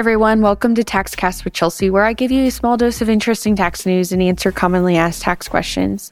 everyone, 0.00 0.40
welcome 0.40 0.74
to 0.74 0.82
TaxCast 0.82 1.44
with 1.44 1.52
Chelsea, 1.52 1.90
where 1.90 2.06
I 2.06 2.14
give 2.14 2.30
you 2.30 2.46
a 2.46 2.50
small 2.50 2.78
dose 2.78 3.02
of 3.02 3.10
interesting 3.10 3.54
tax 3.54 3.84
news 3.84 4.12
and 4.12 4.22
answer 4.22 4.50
commonly 4.50 4.96
asked 4.96 5.20
tax 5.20 5.46
questions. 5.46 6.10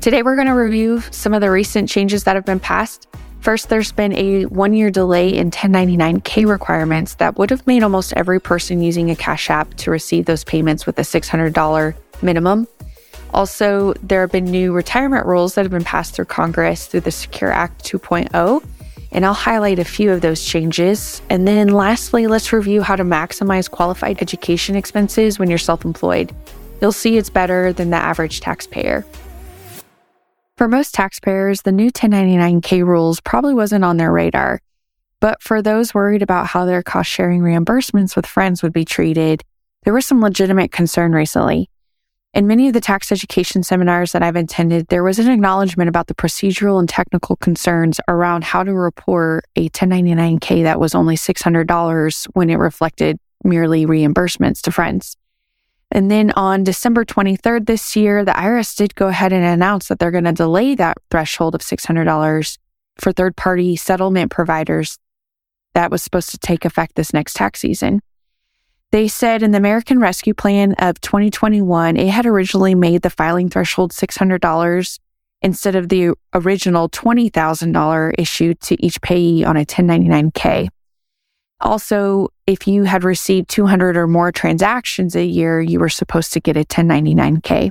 Today, 0.00 0.22
we're 0.22 0.36
going 0.36 0.46
to 0.46 0.54
review 0.54 1.00
some 1.10 1.34
of 1.34 1.40
the 1.40 1.50
recent 1.50 1.88
changes 1.88 2.22
that 2.22 2.36
have 2.36 2.44
been 2.44 2.60
passed. 2.60 3.08
First, 3.40 3.70
there's 3.70 3.90
been 3.90 4.12
a 4.12 4.44
one 4.44 4.72
year 4.72 4.88
delay 4.88 5.30
in 5.30 5.50
1099K 5.50 6.48
requirements 6.48 7.16
that 7.16 7.36
would 7.36 7.50
have 7.50 7.66
made 7.66 7.82
almost 7.82 8.12
every 8.12 8.40
person 8.40 8.80
using 8.80 9.10
a 9.10 9.16
Cash 9.16 9.50
App 9.50 9.74
to 9.78 9.90
receive 9.90 10.26
those 10.26 10.44
payments 10.44 10.86
with 10.86 10.96
a 11.00 11.02
$600 11.02 11.96
minimum. 12.22 12.68
Also, 13.32 13.94
there 13.94 14.20
have 14.20 14.30
been 14.30 14.44
new 14.44 14.72
retirement 14.72 15.26
rules 15.26 15.56
that 15.56 15.62
have 15.62 15.72
been 15.72 15.82
passed 15.82 16.14
through 16.14 16.26
Congress 16.26 16.86
through 16.86 17.00
the 17.00 17.10
Secure 17.10 17.50
Act 17.50 17.84
2.0 17.84 18.64
and 19.14 19.24
I'll 19.24 19.32
highlight 19.32 19.78
a 19.78 19.84
few 19.84 20.10
of 20.10 20.20
those 20.20 20.44
changes. 20.44 21.22
And 21.30 21.46
then 21.46 21.68
lastly, 21.68 22.26
let's 22.26 22.52
review 22.52 22.82
how 22.82 22.96
to 22.96 23.04
maximize 23.04 23.70
qualified 23.70 24.20
education 24.20 24.74
expenses 24.76 25.38
when 25.38 25.48
you're 25.48 25.58
self 25.58 25.84
employed. 25.84 26.34
You'll 26.80 26.92
see 26.92 27.16
it's 27.16 27.30
better 27.30 27.72
than 27.72 27.90
the 27.90 27.96
average 27.96 28.40
taxpayer. 28.40 29.06
For 30.56 30.68
most 30.68 30.94
taxpayers, 30.94 31.62
the 31.62 31.72
new 31.72 31.90
1099K 31.90 32.84
rules 32.84 33.20
probably 33.20 33.54
wasn't 33.54 33.84
on 33.84 33.96
their 33.96 34.12
radar. 34.12 34.60
But 35.20 35.42
for 35.42 35.62
those 35.62 35.94
worried 35.94 36.22
about 36.22 36.48
how 36.48 36.64
their 36.64 36.82
cost 36.82 37.10
sharing 37.10 37.40
reimbursements 37.40 38.14
with 38.14 38.26
friends 38.26 38.62
would 38.62 38.72
be 38.72 38.84
treated, 38.84 39.42
there 39.84 39.94
was 39.94 40.06
some 40.06 40.20
legitimate 40.20 40.70
concern 40.70 41.12
recently. 41.12 41.70
In 42.34 42.48
many 42.48 42.66
of 42.66 42.74
the 42.74 42.80
tax 42.80 43.12
education 43.12 43.62
seminars 43.62 44.10
that 44.10 44.22
I've 44.24 44.34
attended, 44.34 44.88
there 44.88 45.04
was 45.04 45.20
an 45.20 45.30
acknowledgement 45.30 45.88
about 45.88 46.08
the 46.08 46.14
procedural 46.14 46.80
and 46.80 46.88
technical 46.88 47.36
concerns 47.36 48.00
around 48.08 48.42
how 48.42 48.64
to 48.64 48.74
report 48.74 49.44
a 49.54 49.68
1099K 49.68 50.64
that 50.64 50.80
was 50.80 50.96
only 50.96 51.14
$600 51.14 52.26
when 52.32 52.50
it 52.50 52.56
reflected 52.56 53.20
merely 53.44 53.86
reimbursements 53.86 54.62
to 54.62 54.72
friends. 54.72 55.16
And 55.92 56.10
then 56.10 56.32
on 56.32 56.64
December 56.64 57.04
23rd 57.04 57.66
this 57.66 57.94
year, 57.94 58.24
the 58.24 58.32
IRS 58.32 58.74
did 58.74 58.96
go 58.96 59.06
ahead 59.06 59.32
and 59.32 59.44
announce 59.44 59.86
that 59.86 60.00
they're 60.00 60.10
going 60.10 60.24
to 60.24 60.32
delay 60.32 60.74
that 60.74 60.96
threshold 61.12 61.54
of 61.54 61.60
$600 61.60 62.58
for 62.98 63.12
third 63.12 63.36
party 63.36 63.76
settlement 63.76 64.32
providers 64.32 64.98
that 65.74 65.92
was 65.92 66.02
supposed 66.02 66.30
to 66.30 66.38
take 66.38 66.64
effect 66.64 66.96
this 66.96 67.12
next 67.12 67.34
tax 67.34 67.60
season. 67.60 68.00
They 68.94 69.08
said 69.08 69.42
in 69.42 69.50
the 69.50 69.58
American 69.58 69.98
Rescue 69.98 70.34
Plan 70.34 70.74
of 70.74 71.00
2021, 71.00 71.96
it 71.96 72.10
had 72.10 72.26
originally 72.26 72.76
made 72.76 73.02
the 73.02 73.10
filing 73.10 73.48
threshold 73.48 73.90
$600 73.90 74.98
instead 75.42 75.74
of 75.74 75.88
the 75.88 76.10
original 76.32 76.88
$20,000 76.88 78.14
issued 78.16 78.60
to 78.60 78.80
each 78.80 79.00
payee 79.00 79.42
on 79.42 79.56
a 79.56 79.64
1099K. 79.64 80.68
Also, 81.60 82.28
if 82.46 82.68
you 82.68 82.84
had 82.84 83.02
received 83.02 83.48
200 83.48 83.96
or 83.96 84.06
more 84.06 84.30
transactions 84.30 85.16
a 85.16 85.24
year, 85.24 85.60
you 85.60 85.80
were 85.80 85.88
supposed 85.88 86.32
to 86.34 86.38
get 86.38 86.56
a 86.56 86.62
1099K. 86.62 87.70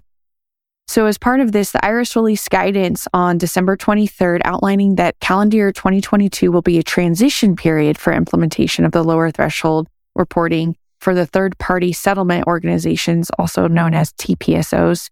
So, 0.90 1.06
as 1.06 1.18
part 1.18 1.40
of 1.40 1.54
this, 1.54 1.72
the 1.72 1.80
IRS 1.80 2.18
released 2.18 2.50
guidance 2.50 3.08
on 3.14 3.38
December 3.38 3.78
23rd 3.78 4.42
outlining 4.44 4.96
that 4.96 5.18
calendar 5.22 5.56
year 5.56 5.72
2022 5.72 6.52
will 6.52 6.62
be 6.62 6.80
a 6.80 6.84
transition 6.84 7.56
period 7.56 7.98
for 7.98 8.12
implementation 8.12 8.84
of 8.84 8.92
the 8.92 9.06
lower 9.06 9.32
threshold 9.32 9.88
reporting 10.16 10.76
for 11.04 11.14
the 11.14 11.26
third 11.26 11.58
party 11.58 11.92
settlement 11.92 12.48
organizations, 12.48 13.30
also 13.38 13.68
known 13.68 13.94
as 13.94 14.14
TPSOs, 14.14 15.10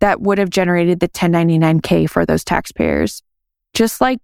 that 0.00 0.20
would 0.20 0.38
have 0.38 0.50
generated 0.50 1.00
the 1.00 1.08
1099K 1.08 2.08
for 2.08 2.24
those 2.24 2.42
taxpayers. 2.42 3.22
Just 3.74 4.00
like 4.00 4.18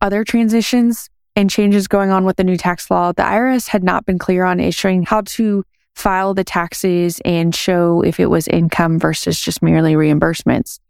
other 0.00 0.24
transitions 0.24 1.10
and 1.36 1.50
changes 1.50 1.86
going 1.86 2.10
on 2.10 2.24
with 2.24 2.36
the 2.36 2.44
new 2.44 2.56
tax 2.56 2.90
law, 2.90 3.12
the 3.12 3.22
IRS 3.22 3.68
had 3.68 3.84
not 3.84 4.06
been 4.06 4.18
clear 4.18 4.44
on 4.44 4.58
issuing 4.58 5.02
how 5.02 5.20
to 5.22 5.64
file 5.94 6.34
the 6.34 6.44
taxes 6.44 7.20
and 7.24 7.54
show 7.54 8.02
if 8.02 8.18
it 8.18 8.26
was 8.26 8.48
income 8.48 8.98
versus 8.98 9.38
just 9.38 9.62
merely 9.62 9.94
reimbursements. 9.94 10.80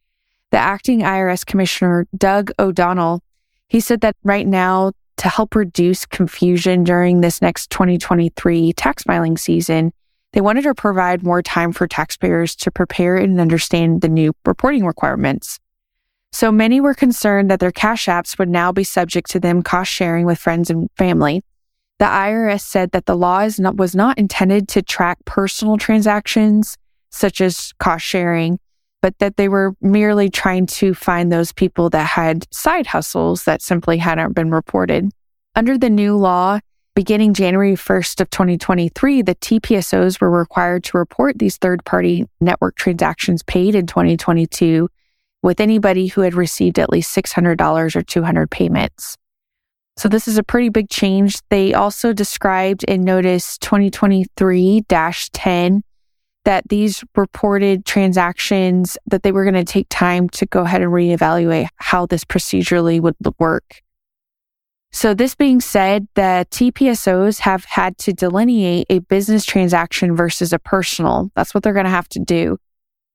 The 0.50 0.59
acting 0.59 1.00
IRS 1.00 1.44
commissioner, 1.44 2.06
Doug 2.16 2.53
O'Donnell, 2.59 3.22
he 3.69 3.81
said 3.81 4.03
that 4.03 4.16
right 4.22 4.47
now 4.47 4.93
to 5.16 5.28
help 5.28 5.54
reduce 5.54 6.06
confusion 6.06 6.84
during 6.84 7.20
this 7.20 7.41
next 7.41 7.70
2023 7.70 8.72
tax 8.72 9.02
filing 9.04 9.36
season, 9.36 9.92
they 10.32 10.41
wanted 10.41 10.62
to 10.62 10.75
provide 10.75 11.22
more 11.22 11.42
time 11.42 11.72
for 11.72 11.86
taxpayers 11.86 12.56
to 12.56 12.70
prepare 12.70 13.16
and 13.16 13.41
understand 13.41 14.00
the 14.00 14.08
new 14.08 14.32
reporting 14.44 14.84
requirements. 14.84 15.60
So 16.32 16.50
many 16.50 16.80
were 16.80 16.94
concerned 16.94 17.48
that 17.50 17.60
their 17.60 17.70
cash 17.70 18.06
apps 18.06 18.36
would 18.38 18.48
now 18.48 18.72
be 18.72 18.82
subject 18.82 19.30
to 19.30 19.41
them 19.41 19.62
cost 19.62 19.92
sharing 19.92 20.26
with 20.26 20.41
friends 20.41 20.69
and 20.69 20.91
family. 20.97 21.44
The 22.00 22.06
IRS 22.06 22.62
said 22.62 22.91
that 22.91 23.06
the 23.06 23.16
law 23.16 23.47
not, 23.60 23.76
was 23.76 23.94
not 23.94 24.19
intended 24.19 24.66
to 24.70 24.82
track 24.82 25.19
personal 25.24 25.76
transactions, 25.76 26.76
such 27.10 27.41
as 27.41 27.72
cost 27.78 28.04
sharing, 28.04 28.58
but 29.04 29.19
that 29.19 29.37
they 29.37 29.50
were 29.50 29.76
merely 29.82 30.31
trying 30.31 30.65
to 30.65 30.94
find 30.94 31.31
those 31.31 31.53
people 31.53 31.91
that 31.91 32.06
had 32.06 32.47
side 32.50 32.87
hustles 32.87 33.44
that 33.44 33.60
simply 33.60 33.98
hadn't 33.98 34.32
been 34.32 34.50
reported. 34.50 35.10
Under 35.54 35.76
the 35.76 35.91
new 35.91 36.16
law, 36.16 36.59
beginning 36.94 37.34
January 37.34 37.75
1st 37.75 38.22
of 38.22 38.31
2023, 38.31 39.20
the 39.20 39.34
TPSOs 39.34 40.22
were 40.22 40.31
required 40.31 40.84
to 40.84 40.97
report 40.97 41.38
these 41.38 41.59
third 41.59 41.84
party 41.84 42.26
network 42.41 42.76
transactions 42.76 43.42
paid 43.42 43.75
in 43.75 43.87
2022 43.87 44.88
with 45.42 45.60
anybody 45.60 46.06
who 46.06 46.22
had 46.22 46.32
received 46.32 46.78
at 46.78 46.88
least 46.88 47.15
$600 47.15 47.97
or 47.97 48.03
200 48.03 48.50
payments. 48.50 49.19
So 49.98 50.09
this 50.09 50.26
is 50.26 50.38
a 50.38 50.42
pretty 50.42 50.71
big 50.71 50.88
change. 50.88 51.41
They 51.50 51.75
also 51.75 52.15
described 52.15 52.84
in 52.84 53.04
notice 53.04 53.59
2023 53.59 54.81
10 54.88 55.82
that 56.44 56.69
these 56.69 57.03
reported 57.16 57.84
transactions 57.84 58.97
that 59.06 59.22
they 59.22 59.32
were 59.32 59.44
going 59.44 59.55
to 59.55 59.65
take 59.65 59.87
time 59.88 60.28
to 60.31 60.47
go 60.47 60.62
ahead 60.62 60.82
and 60.82 60.93
reevaluate 60.93 61.69
how 61.77 62.06
this 62.06 62.25
procedurally 62.25 63.00
would 63.00 63.16
work. 63.38 63.82
So 64.93 65.12
this 65.12 65.34
being 65.34 65.60
said, 65.60 66.06
the 66.15 66.47
TPSOs 66.50 67.41
have 67.41 67.65
had 67.65 67.99
to 67.99 68.12
delineate 68.12 68.87
a 68.88 69.00
business 69.00 69.44
transaction 69.44 70.15
versus 70.15 70.53
a 70.53 70.59
personal. 70.59 71.33
That's 71.34 71.53
what 71.53 71.65
they're 71.65 71.72
going 71.72 71.84
to 71.84 71.91
have 71.91 72.09
to 72.10 72.21
do. 72.21 72.59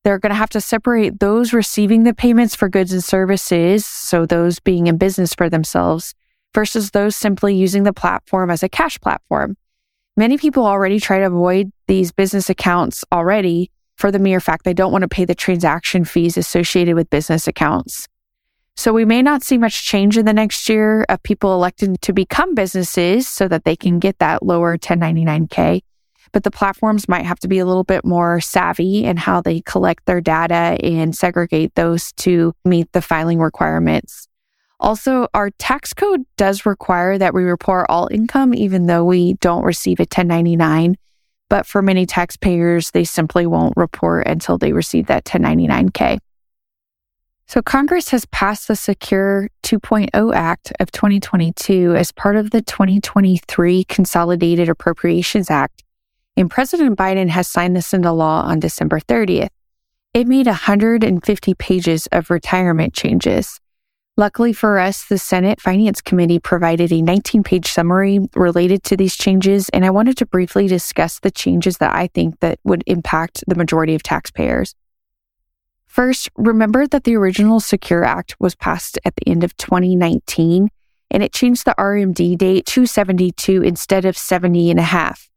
They're 0.03 0.19
going 0.19 0.31
to 0.31 0.35
have 0.35 0.49
to 0.51 0.61
separate 0.61 1.19
those 1.19 1.53
receiving 1.53 2.03
the 2.03 2.13
payments 2.13 2.55
for 2.55 2.67
goods 2.67 2.91
and 2.91 3.03
services, 3.03 3.85
so 3.85 4.25
those 4.25 4.59
being 4.59 4.87
in 4.87 4.97
business 4.97 5.33
for 5.33 5.49
themselves, 5.49 6.15
versus 6.53 6.91
those 6.91 7.15
simply 7.15 7.55
using 7.55 7.83
the 7.83 7.93
platform 7.93 8.49
as 8.49 8.63
a 8.63 8.69
cash 8.69 8.99
platform. 8.99 9.55
Many 10.19 10.37
people 10.37 10.65
already 10.65 10.99
try 10.99 11.19
to 11.19 11.27
avoid 11.27 11.71
these 11.87 12.11
business 12.11 12.49
accounts 12.49 13.05
already 13.09 13.71
for 13.95 14.11
the 14.11 14.19
mere 14.19 14.41
fact 14.41 14.65
they 14.65 14.73
don't 14.73 14.91
want 14.91 15.03
to 15.03 15.07
pay 15.07 15.23
the 15.23 15.33
transaction 15.33 16.03
fees 16.03 16.35
associated 16.35 16.95
with 16.95 17.09
business 17.09 17.47
accounts. 17.47 18.05
So 18.75 18.91
we 18.91 19.05
may 19.05 19.21
not 19.21 19.43
see 19.43 19.57
much 19.57 19.85
change 19.85 20.17
in 20.17 20.25
the 20.25 20.33
next 20.33 20.67
year 20.67 21.05
of 21.07 21.23
people 21.23 21.53
electing 21.53 21.95
to 22.01 22.11
become 22.11 22.53
businesses 22.53 23.29
so 23.29 23.47
that 23.47 23.63
they 23.63 23.77
can 23.77 23.97
get 23.97 24.19
that 24.19 24.43
lower 24.43 24.77
1099K. 24.77 25.83
But 26.33 26.43
the 26.43 26.51
platforms 26.51 27.07
might 27.07 27.25
have 27.25 27.39
to 27.39 27.47
be 27.47 27.59
a 27.59 27.65
little 27.65 27.85
bit 27.85 28.03
more 28.03 28.41
savvy 28.41 29.05
in 29.05 29.15
how 29.15 29.39
they 29.39 29.61
collect 29.61 30.05
their 30.05 30.19
data 30.19 30.77
and 30.83 31.15
segregate 31.15 31.75
those 31.75 32.11
to 32.17 32.53
meet 32.65 32.91
the 32.91 33.01
filing 33.01 33.39
requirements. 33.39 34.28
Also, 34.79 35.27
our 35.33 35.49
tax 35.51 35.93
code 35.93 36.23
does 36.37 36.65
require 36.65 37.17
that 37.17 37.33
we 37.33 37.43
report 37.43 37.85
all 37.89 38.07
income, 38.11 38.53
even 38.53 38.85
though 38.85 39.03
we 39.03 39.33
don't 39.35 39.63
receive 39.63 39.99
a 39.99 40.03
1099. 40.03 40.95
But 41.49 41.65
for 41.65 41.81
many 41.81 42.05
taxpayers, 42.05 42.91
they 42.91 43.03
simply 43.03 43.45
won't 43.45 43.73
report 43.75 44.27
until 44.27 44.57
they 44.57 44.71
receive 44.71 45.07
that 45.07 45.25
1099K. 45.25 46.19
So 47.47 47.63
Congress 47.63 48.09
has 48.09 48.25
passed 48.27 48.67
the 48.67 48.75
Secure 48.75 49.49
2.0 49.63 50.35
Act 50.35 50.71
of 50.79 50.91
2022 50.91 51.95
as 51.95 52.11
part 52.11 52.35
of 52.35 52.51
the 52.51 52.61
2023 52.61 53.83
Consolidated 53.85 54.69
Appropriations 54.69 55.49
Act. 55.49 55.83
And 56.37 56.49
President 56.49 56.95
Biden 56.95 57.27
has 57.29 57.47
signed 57.47 57.75
this 57.75 57.91
into 57.91 58.11
law 58.11 58.43
on 58.43 58.59
December 58.59 58.99
30th. 58.99 59.49
It 60.13 60.27
made 60.27 60.45
150 60.45 61.53
pages 61.55 62.07
of 62.11 62.29
retirement 62.29 62.93
changes. 62.93 63.59
Luckily 64.17 64.51
for 64.51 64.79
us, 64.79 65.05
the 65.05 65.17
Senate 65.17 65.61
Finance 65.61 66.01
Committee 66.01 66.39
provided 66.39 66.91
a 66.91 67.01
19 67.01 67.41
page 67.41 67.71
summary 67.71 68.19
related 68.35 68.83
to 68.83 68.97
these 68.97 69.15
changes, 69.15 69.69
and 69.69 69.85
I 69.85 69.91
wanted 69.91 70.17
to 70.17 70.25
briefly 70.25 70.67
discuss 70.67 71.19
the 71.19 71.31
changes 71.31 71.77
that 71.77 71.95
I 71.95 72.07
think 72.07 72.39
that 72.41 72.59
would 72.65 72.83
impact 72.85 73.45
the 73.47 73.55
majority 73.55 73.95
of 73.95 74.03
taxpayers. 74.03 74.75
First, 75.87 76.29
remember 76.35 76.85
that 76.85 77.05
the 77.05 77.15
original 77.15 77.59
Secure 77.59 78.03
Act 78.03 78.35
was 78.39 78.55
passed 78.55 78.99
at 79.05 79.15
the 79.15 79.31
end 79.31 79.43
of 79.43 79.55
2019, 79.57 80.69
and 81.11 81.23
it 81.23 81.33
changed 81.33 81.65
the 81.65 81.75
RMD 81.77 82.37
date 82.37 82.65
to 82.67 82.85
72 82.85 83.63
instead 83.63 84.05
of 84.05 84.17
70 84.17 84.69
and 84.69 84.79
a 84.79 84.83
half. 84.83 85.29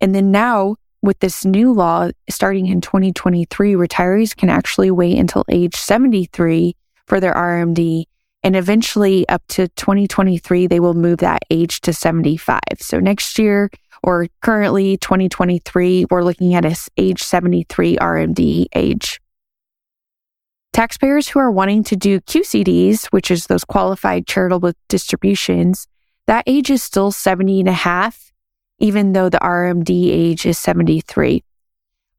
And 0.00 0.14
then 0.14 0.30
now, 0.30 0.76
with 1.02 1.20
this 1.20 1.44
new 1.44 1.72
law 1.72 2.10
starting 2.28 2.66
in 2.66 2.80
2023, 2.80 3.74
retirees 3.74 4.36
can 4.36 4.50
actually 4.50 4.90
wait 4.90 5.18
until 5.18 5.44
age 5.48 5.76
73 5.76 6.74
for 7.06 7.20
their 7.20 7.34
RMD. 7.34 8.04
And 8.42 8.54
eventually, 8.54 9.28
up 9.28 9.42
to 9.48 9.68
2023, 9.68 10.66
they 10.66 10.80
will 10.80 10.94
move 10.94 11.18
that 11.18 11.42
age 11.50 11.80
to 11.82 11.92
75. 11.92 12.60
So 12.78 13.00
next 13.00 13.38
year, 13.38 13.70
or 14.02 14.28
currently 14.40 14.96
2023, 14.98 16.06
we're 16.10 16.22
looking 16.22 16.54
at 16.54 16.64
a 16.64 16.76
age 16.96 17.22
73 17.22 17.96
RMD 17.96 18.66
age. 18.74 19.20
Taxpayers 20.72 21.28
who 21.28 21.38
are 21.38 21.50
wanting 21.50 21.82
to 21.84 21.96
do 21.96 22.20
QCDs, 22.20 23.06
which 23.06 23.30
is 23.30 23.46
those 23.46 23.64
qualified 23.64 24.26
charitable 24.26 24.72
distributions, 24.88 25.88
that 26.26 26.44
age 26.46 26.70
is 26.70 26.82
still 26.82 27.10
70 27.10 27.60
and 27.60 27.68
a 27.68 27.72
half, 27.72 28.32
even 28.78 29.12
though 29.12 29.30
the 29.30 29.38
RMD 29.38 30.10
age 30.10 30.44
is 30.44 30.58
73. 30.58 31.42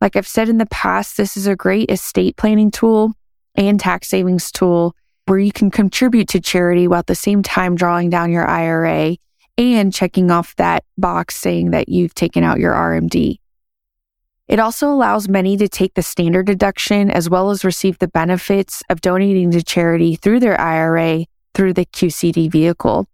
Like 0.01 0.15
I've 0.15 0.27
said 0.27 0.49
in 0.49 0.57
the 0.57 0.65
past, 0.65 1.17
this 1.17 1.37
is 1.37 1.47
a 1.47 1.55
great 1.55 1.91
estate 1.91 2.35
planning 2.35 2.71
tool 2.71 3.13
and 3.57 3.79
tax 3.79 4.07
savings 4.07 4.51
tool 4.51 4.95
where 5.25 5.39
you 5.39 5.51
can 5.51 5.69
contribute 5.69 6.29
to 6.29 6.39
charity 6.39 6.87
while 6.87 6.99
at 6.99 7.07
the 7.07 7.15
same 7.15 7.43
time 7.43 7.75
drawing 7.75 8.09
down 8.09 8.31
your 8.31 8.47
IRA 8.47 9.17
and 9.57 9.93
checking 9.93 10.31
off 10.31 10.55
that 10.55 10.85
box 10.97 11.35
saying 11.35 11.71
that 11.71 11.89
you've 11.89 12.15
taken 12.15 12.43
out 12.43 12.59
your 12.59 12.73
RMD. 12.73 13.39
It 14.47 14.59
also 14.59 14.87
allows 14.87 15.27
many 15.27 15.57
to 15.57 15.67
take 15.67 15.95
the 15.95 16.03
standard 16.03 16.45
deduction 16.45 17.11
as 17.11 17.29
well 17.29 17.49
as 17.49 17.65
receive 17.65 17.99
the 17.99 18.07
benefits 18.07 18.81
of 18.89 19.01
donating 19.01 19.51
to 19.51 19.61
charity 19.61 20.15
through 20.15 20.39
their 20.39 20.59
IRA 20.59 21.25
through 21.53 21.73
the 21.73 21.85
QCD 21.85 22.49
vehicle. 22.49 23.09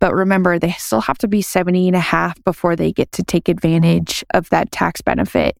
But 0.00 0.14
remember, 0.14 0.58
they 0.58 0.72
still 0.72 1.02
have 1.02 1.18
to 1.18 1.28
be 1.28 1.42
70 1.42 1.88
and 1.88 1.96
a 1.96 2.00
half 2.00 2.42
before 2.44 2.76
they 2.76 2.92
get 2.92 3.12
to 3.12 3.22
take 3.22 3.48
advantage 3.48 4.24
of 4.32 4.48
that 4.50 4.70
tax 4.70 5.02
benefit. 5.02 5.58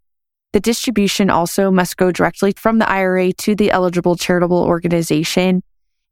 The 0.52 0.60
distribution 0.60 1.28
also 1.28 1.70
must 1.70 1.96
go 1.96 2.10
directly 2.10 2.52
from 2.56 2.78
the 2.78 2.88
IRA 2.88 3.32
to 3.34 3.54
the 3.54 3.70
eligible 3.70 4.16
charitable 4.16 4.62
organization. 4.62 5.62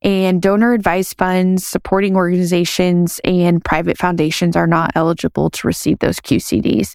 And 0.02 0.42
donor 0.42 0.74
advised 0.74 1.16
funds, 1.16 1.66
supporting 1.66 2.16
organizations, 2.16 3.18
and 3.24 3.64
private 3.64 3.96
foundations 3.96 4.54
are 4.54 4.66
not 4.66 4.92
eligible 4.94 5.48
to 5.50 5.66
receive 5.66 6.00
those 6.00 6.20
QCDs. 6.20 6.94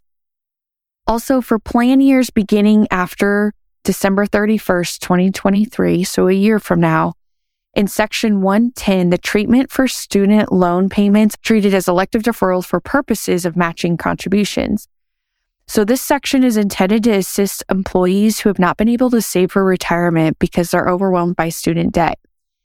Also, 1.08 1.42
for 1.42 1.58
plan 1.58 2.00
years 2.00 2.30
beginning 2.30 2.88
after 2.92 3.54
December 3.84 4.28
31st, 4.28 5.00
2023, 5.00 6.04
so 6.04 6.28
a 6.28 6.34
year 6.34 6.60
from 6.60 6.80
now, 6.80 7.14
in 7.74 7.88
Section 7.88 8.42
110, 8.42 9.10
the 9.10 9.18
treatment 9.18 9.72
for 9.72 9.88
student 9.88 10.52
loan 10.52 10.90
payments 10.90 11.36
treated 11.42 11.74
as 11.74 11.88
elective 11.88 12.22
deferrals 12.22 12.66
for 12.66 12.80
purposes 12.80 13.46
of 13.46 13.56
matching 13.56 13.98
contributions. 13.98 14.88
So, 15.68 15.86
this 15.86 16.02
section 16.02 16.44
is 16.44 16.58
intended 16.58 17.04
to 17.06 17.12
assist 17.12 17.64
employees 17.70 18.40
who 18.40 18.50
have 18.50 18.60
not 18.60 18.78
been 18.78 18.90
able 18.90 19.10
to 19.12 19.22
save 19.22 19.52
for 19.52 19.64
retirement 19.64 20.38
because 20.40 20.72
they're 20.72 20.90
overwhelmed 20.90 21.38
by 21.38 21.50
student 21.50 21.94
debt. 21.94 22.20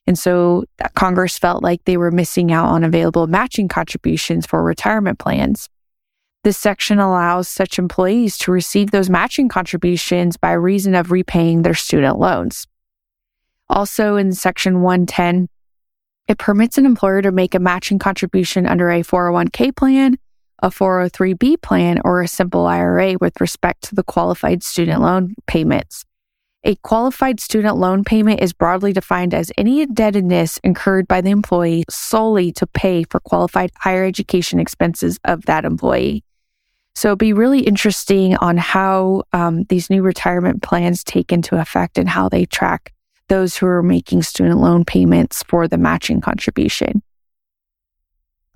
And 0.07 0.19
so, 0.19 0.65
Congress 0.95 1.39
felt 1.39 1.63
like 1.63 1.85
they 1.85 1.97
were 1.97 2.11
missing 2.11 2.53
out 2.53 2.67
on 2.67 2.83
available 2.85 3.27
matching 3.27 3.69
contributions 3.69 4.47
for 4.47 4.63
retirement 4.63 5.19
plans. 5.19 5.69
This 6.43 6.59
section 6.59 6.99
allows 6.99 7.49
such 7.49 7.79
employees 7.79 8.39
to 8.39 8.53
receive 8.53 8.93
those 8.93 9.11
matching 9.11 9.49
contributions 9.49 10.37
by 10.37 10.53
reason 10.53 10.95
of 10.95 11.11
repaying 11.11 11.63
their 11.63 11.75
student 11.75 12.19
loans. 12.19 12.67
Also, 13.69 14.17
in 14.17 14.33
Section 14.33 14.83
110, 14.83 15.49
it 16.29 16.39
permits 16.39 16.79
an 16.79 16.87
employer 16.87 17.23
to 17.23 17.33
make 17.33 17.55
a 17.55 17.61
matching 17.61 17.99
contribution 17.99 18.67
under 18.67 18.91
a 18.91 19.03
401k 19.03 19.75
plan 19.75 20.19
a 20.61 20.71
403b 20.71 21.61
plan, 21.63 22.01
or 22.05 22.23
a 22.23 22.29
simple 22.29 22.67
IRA 22.67 23.17
with 23.21 23.41
respect 23.41 23.83
to 23.85 23.95
the 23.95 24.03
qualified 24.03 24.63
student 24.63 25.01
loan 25.03 25.35
payments. 25.47 26.05
A 26.65 26.75
qualified 26.77 27.39
student 27.39 27.77
loan 27.77 28.03
payment 28.03 28.41
is 28.41 28.53
broadly 28.53 28.93
defined 28.93 29.33
as 29.33 29.53
any 29.57 29.83
indebtedness 29.83 30.59
incurred 30.65 31.07
by 31.07 31.21
the 31.21 31.31
employee 31.31 31.85
solely 31.89 32.51
to 32.53 32.67
pay 32.67 33.05
for 33.05 33.21
qualified 33.21 33.71
higher 33.77 34.05
education 34.05 34.59
expenses 34.59 35.21
of 35.25 35.47
that 35.47 35.65
employee. 35.65 36.25
So 36.97 37.11
it'd 37.11 37.19
be 37.19 37.33
really 37.33 37.61
interesting 37.61 38.37
on 38.39 38.57
how 38.57 39.25
um, 39.33 39.65
these 39.69 39.91
new 39.91 40.03
retirement 40.03 40.63
plans 40.63 41.05
take 41.05 41.31
into 41.31 41.61
effect 41.61 41.99
and 41.99 42.09
how 42.09 42.29
they 42.29 42.47
track 42.47 42.93
those 43.29 43.57
who 43.57 43.67
are 43.67 43.83
making 43.83 44.23
student 44.23 44.59
loan 44.59 44.85
payments 44.85 45.43
for 45.47 45.69
the 45.69 45.79
matching 45.79 46.21
contribution. 46.21 47.03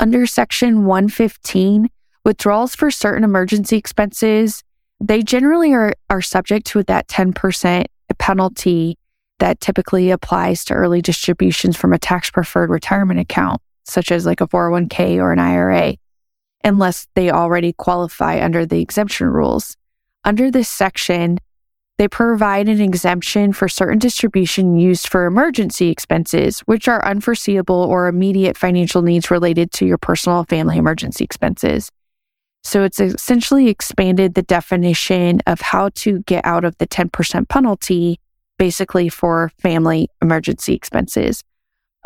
Under 0.01 0.27
Section 0.27 0.87
115, 0.87 1.91
withdrawals 2.25 2.75
for 2.75 2.91
certain 2.91 3.23
emergency 3.23 3.77
expenses, 3.77 4.65
they 4.99 5.23
generally 5.23 5.75
are, 5.75 5.93
are 6.09 6.23
subject 6.23 6.67
to 6.69 6.83
that 6.85 7.07
10% 7.07 7.85
penalty 8.19 8.97
that 9.41 9.61
typically 9.61 10.11
applies 10.11 10.65
to 10.65 10.73
early 10.73 11.03
distributions 11.03 11.77
from 11.77 11.93
a 11.93 11.99
tax 11.99 12.31
preferred 12.31 12.71
retirement 12.71 13.21
account, 13.21 13.61
such 13.85 14.11
as 14.11 14.25
like 14.25 14.41
a 14.41 14.49
401k 14.49 15.19
or 15.19 15.33
an 15.33 15.39
IRA, 15.39 15.97
unless 16.65 17.07
they 17.15 17.31
already 17.31 17.75
qualify 17.75 18.43
under 18.43 18.65
the 18.65 18.81
exemption 18.81 19.27
rules. 19.27 19.77
Under 20.25 20.51
this 20.51 20.71
section, 20.71 21.41
they 22.01 22.09
provide 22.09 22.67
an 22.67 22.81
exemption 22.81 23.53
for 23.53 23.69
certain 23.69 23.99
distribution 23.99 24.75
used 24.75 25.07
for 25.07 25.27
emergency 25.27 25.91
expenses, 25.91 26.61
which 26.61 26.89
are 26.89 27.05
unforeseeable 27.05 27.77
or 27.77 28.07
immediate 28.07 28.57
financial 28.57 29.03
needs 29.03 29.31
related 29.31 29.71
to 29.71 29.85
your 29.85 29.99
personal 29.99 30.45
family 30.45 30.79
emergency 30.79 31.23
expenses. 31.25 31.91
So 32.65 32.85
it's 32.85 33.01
essentially 33.01 33.69
expanded 33.69 34.33
the 34.33 34.41
definition 34.41 35.43
of 35.47 35.61
how 35.61 35.91
to 35.97 36.21
get 36.21 36.47
out 36.47 36.65
of 36.65 36.75
the 36.79 36.87
10% 36.87 37.51
penalty, 37.51 38.19
basically 38.57 39.11
for 39.11 39.53
family 39.59 40.09
emergency 40.23 40.73
expenses. 40.73 41.45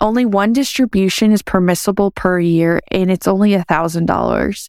Only 0.01 0.27
one 0.27 0.53
distribution 0.53 1.31
is 1.31 1.41
permissible 1.41 2.11
per 2.11 2.41
year, 2.41 2.81
and 2.91 3.13
it's 3.13 3.29
only 3.29 3.53
$1,000. 3.53 4.69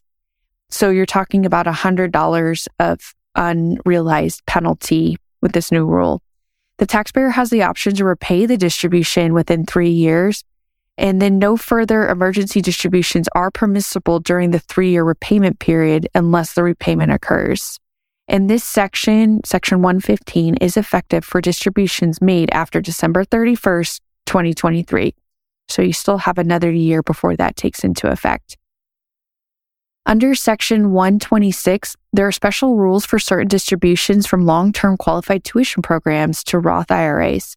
So 0.70 0.90
you're 0.90 1.04
talking 1.04 1.44
about 1.44 1.66
$100 1.66 2.68
of 2.78 3.14
unrealized 3.36 4.44
penalty 4.46 5.18
with 5.40 5.52
this 5.52 5.70
new 5.70 5.86
rule. 5.86 6.22
The 6.78 6.86
taxpayer 6.86 7.30
has 7.30 7.50
the 7.50 7.62
option 7.62 7.94
to 7.94 8.04
repay 8.04 8.46
the 8.46 8.56
distribution 8.56 9.32
within 9.32 9.64
three 9.64 9.90
years, 9.90 10.44
and 10.98 11.22
then 11.22 11.38
no 11.38 11.56
further 11.56 12.08
emergency 12.08 12.60
distributions 12.60 13.28
are 13.34 13.50
permissible 13.50 14.18
during 14.18 14.50
the 14.50 14.58
three 14.58 14.90
year 14.90 15.04
repayment 15.04 15.58
period 15.58 16.08
unless 16.14 16.54
the 16.54 16.62
repayment 16.62 17.12
occurs. 17.12 17.78
And 18.28 18.50
this 18.50 18.64
section, 18.64 19.40
section 19.44 19.82
115, 19.82 20.56
is 20.56 20.76
effective 20.76 21.24
for 21.24 21.40
distributions 21.40 22.20
made 22.20 22.50
after 22.50 22.80
December 22.80 23.24
31st, 23.24 24.00
2023. 24.26 25.14
So 25.68 25.82
you 25.82 25.92
still 25.92 26.18
have 26.18 26.38
another 26.38 26.70
year 26.70 27.02
before 27.02 27.36
that 27.36 27.56
takes 27.56 27.84
into 27.84 28.10
effect. 28.10 28.56
Under 30.08 30.36
Section 30.36 30.92
126, 30.92 31.96
there 32.12 32.28
are 32.28 32.32
special 32.32 32.76
rules 32.76 33.04
for 33.04 33.18
certain 33.18 33.48
distributions 33.48 34.24
from 34.24 34.46
long 34.46 34.72
term 34.72 34.96
qualified 34.96 35.42
tuition 35.42 35.82
programs 35.82 36.44
to 36.44 36.60
Roth 36.60 36.92
IRAs. 36.92 37.56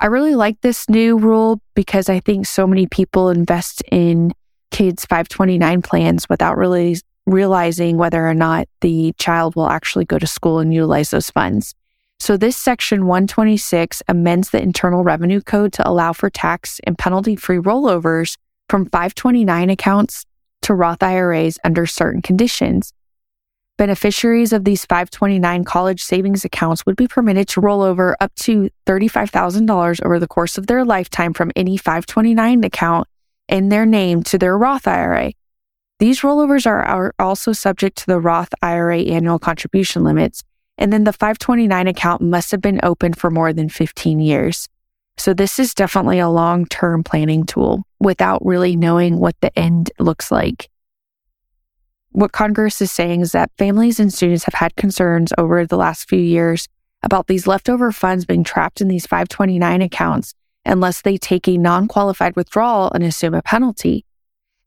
I 0.00 0.06
really 0.06 0.34
like 0.34 0.60
this 0.60 0.88
new 0.88 1.16
rule 1.16 1.60
because 1.76 2.08
I 2.08 2.18
think 2.18 2.46
so 2.46 2.66
many 2.66 2.88
people 2.88 3.30
invest 3.30 3.84
in 3.92 4.32
kids' 4.72 5.06
529 5.06 5.82
plans 5.82 6.28
without 6.28 6.56
really 6.56 6.96
realizing 7.26 7.96
whether 7.96 8.26
or 8.26 8.34
not 8.34 8.66
the 8.80 9.12
child 9.16 9.54
will 9.54 9.68
actually 9.68 10.04
go 10.04 10.18
to 10.18 10.26
school 10.26 10.58
and 10.58 10.74
utilize 10.74 11.10
those 11.10 11.30
funds. 11.30 11.76
So 12.18 12.36
this 12.36 12.56
section 12.56 13.06
126 13.06 14.02
amends 14.08 14.50
the 14.50 14.60
Internal 14.60 15.04
Revenue 15.04 15.40
Code 15.40 15.72
to 15.74 15.88
allow 15.88 16.12
for 16.12 16.28
tax 16.28 16.80
and 16.82 16.98
penalty 16.98 17.36
free 17.36 17.58
rollovers 17.58 18.36
from 18.68 18.86
529 18.86 19.70
accounts 19.70 20.24
to 20.68 20.74
Roth 20.74 21.02
IRAs 21.02 21.58
under 21.64 21.86
certain 21.86 22.20
conditions. 22.20 22.92
Beneficiaries 23.78 24.52
of 24.52 24.64
these 24.64 24.84
529 24.84 25.64
college 25.64 26.02
savings 26.02 26.44
accounts 26.44 26.84
would 26.84 26.96
be 26.96 27.08
permitted 27.08 27.48
to 27.48 27.62
roll 27.62 27.80
over 27.80 28.18
up 28.20 28.34
to 28.34 28.68
$35,000 28.86 30.04
over 30.04 30.18
the 30.18 30.28
course 30.28 30.58
of 30.58 30.66
their 30.66 30.84
lifetime 30.84 31.32
from 31.32 31.50
any 31.56 31.78
529 31.78 32.64
account 32.64 33.08
in 33.48 33.70
their 33.70 33.86
name 33.86 34.22
to 34.24 34.36
their 34.36 34.58
Roth 34.58 34.86
IRA. 34.86 35.32
These 36.00 36.20
rollovers 36.20 36.66
are, 36.66 36.82
are 36.82 37.14
also 37.18 37.52
subject 37.52 37.96
to 37.98 38.06
the 38.06 38.20
Roth 38.20 38.52
IRA 38.60 39.00
annual 39.00 39.38
contribution 39.38 40.04
limits, 40.04 40.42
and 40.76 40.92
then 40.92 41.04
the 41.04 41.14
529 41.14 41.86
account 41.86 42.20
must 42.20 42.50
have 42.50 42.60
been 42.60 42.80
open 42.82 43.14
for 43.14 43.30
more 43.30 43.54
than 43.54 43.70
15 43.70 44.20
years. 44.20 44.68
So 45.18 45.34
this 45.34 45.58
is 45.58 45.74
definitely 45.74 46.20
a 46.20 46.28
long 46.28 46.66
term 46.66 47.02
planning 47.02 47.44
tool 47.44 47.84
without 47.98 48.44
really 48.44 48.76
knowing 48.76 49.18
what 49.18 49.34
the 49.40 49.56
end 49.58 49.90
looks 49.98 50.30
like. 50.30 50.70
What 52.12 52.32
Congress 52.32 52.80
is 52.80 52.92
saying 52.92 53.20
is 53.20 53.32
that 53.32 53.50
families 53.58 54.00
and 54.00 54.12
students 54.12 54.44
have 54.44 54.54
had 54.54 54.76
concerns 54.76 55.32
over 55.36 55.66
the 55.66 55.76
last 55.76 56.08
few 56.08 56.20
years 56.20 56.68
about 57.02 57.26
these 57.26 57.46
leftover 57.46 57.92
funds 57.92 58.24
being 58.24 58.44
trapped 58.44 58.80
in 58.80 58.88
these 58.88 59.06
529 59.06 59.82
accounts 59.82 60.34
unless 60.64 61.02
they 61.02 61.16
take 61.16 61.48
a 61.48 61.58
non 61.58 61.88
qualified 61.88 62.36
withdrawal 62.36 62.90
and 62.92 63.02
assume 63.02 63.34
a 63.34 63.42
penalty. 63.42 64.04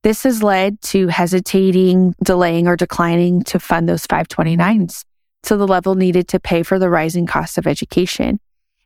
This 0.04 0.24
has 0.24 0.44
led 0.44 0.82
to 0.82 1.08
hesitating, 1.08 2.16
delaying, 2.24 2.68
or 2.68 2.76
declining 2.76 3.44
to 3.44 3.60
fund 3.60 3.88
those 3.88 4.08
529s 4.08 5.06
to 5.44 5.58
the 5.58 5.68
level 5.68 5.96
needed 5.96 6.28
to 6.30 6.40
pay 6.40 6.64
for 6.64 6.80
the 6.80 6.90
rising 6.90 7.26
costs 7.26 7.58
of 7.58 7.68
education. 7.68 8.40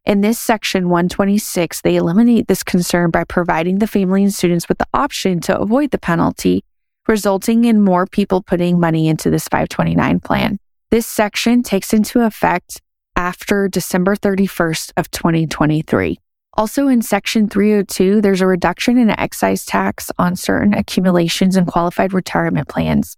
In 0.06 0.22
this 0.22 0.38
section 0.38 0.90
126, 0.90 1.82
they 1.82 1.96
eliminate 1.96 2.48
this 2.48 2.62
concern 2.62 3.10
by 3.10 3.24
providing 3.24 3.80
the 3.80 3.88
family 3.88 4.22
and 4.24 4.34
students 4.34 4.70
with 4.70 4.78
the 4.78 4.88
option 4.94 5.40
to 5.42 5.58
avoid 5.58 5.90
the 5.90 5.98
penalty 5.98 6.64
resulting 7.08 7.66
in 7.66 7.82
more 7.82 8.06
people 8.06 8.42
putting 8.42 8.80
money 8.80 9.08
into 9.08 9.30
this 9.30 9.48
529 9.48 10.20
plan. 10.20 10.58
This 10.92 11.06
section 11.06 11.64
takes 11.64 11.94
into 11.94 12.22
effect 12.22 12.82
after 13.16 13.68
December 13.68 14.16
31st 14.16 14.92
of 14.98 15.10
2023. 15.12 16.20
Also 16.58 16.88
in 16.88 17.02
section 17.02 17.50
302, 17.50 18.22
there's 18.22 18.42
a 18.42 18.48
reduction 18.48 18.98
in 18.98 19.10
excise 19.10 19.66
tax 19.66 20.10
on 20.18 20.36
certain 20.36 20.74
accumulations 20.74 21.56
and 21.56 21.68
qualified 21.68 22.14
retirement 22.14 22.68
plans. 22.68 23.18